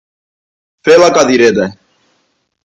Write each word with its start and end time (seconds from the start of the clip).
Fer 0.87 0.97
la 1.03 1.11
cadireta. 1.19 1.71